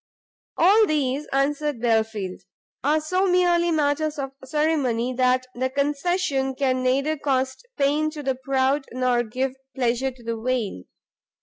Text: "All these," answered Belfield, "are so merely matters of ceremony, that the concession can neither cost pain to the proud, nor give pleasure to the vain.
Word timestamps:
"All 0.57 0.87
these," 0.87 1.27
answered 1.31 1.79
Belfield, 1.79 2.41
"are 2.83 2.99
so 2.99 3.27
merely 3.27 3.69
matters 3.69 4.17
of 4.17 4.31
ceremony, 4.43 5.13
that 5.13 5.45
the 5.53 5.69
concession 5.69 6.55
can 6.55 6.81
neither 6.81 7.19
cost 7.19 7.67
pain 7.77 8.09
to 8.09 8.23
the 8.23 8.33
proud, 8.33 8.87
nor 8.91 9.21
give 9.21 9.53
pleasure 9.75 10.09
to 10.09 10.23
the 10.23 10.41
vain. 10.41 10.85